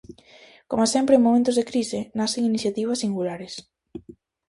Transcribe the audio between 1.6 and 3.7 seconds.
crise, nacen iniciativas singulares.